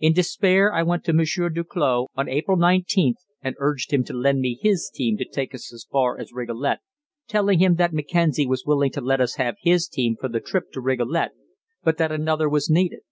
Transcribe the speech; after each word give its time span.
In 0.00 0.14
despair 0.14 0.72
I 0.72 0.82
went 0.82 1.04
to 1.04 1.12
Monsieur 1.12 1.48
Duclos 1.48 2.08
on 2.16 2.28
April 2.28 2.56
19th 2.56 3.18
and 3.40 3.54
urged 3.60 3.92
him 3.92 4.02
to 4.02 4.12
lend 4.12 4.40
me 4.40 4.58
his 4.60 4.90
team 4.92 5.16
to 5.18 5.24
take 5.24 5.54
us 5.54 5.72
as 5.72 5.86
far 5.88 6.18
as 6.18 6.32
Rigolet, 6.32 6.80
telling 7.28 7.60
him 7.60 7.76
that 7.76 7.92
Mackenzie 7.94 8.48
was 8.48 8.64
willing 8.66 8.90
to 8.90 9.00
let 9.00 9.20
us 9.20 9.36
have 9.36 9.54
his 9.62 9.86
team 9.86 10.16
for 10.20 10.28
the 10.28 10.40
trip 10.40 10.72
to 10.72 10.80
Rigolet, 10.80 11.30
but 11.84 11.98
that 11.98 12.10
another 12.10 12.48
was 12.48 12.68
needed. 12.68 13.02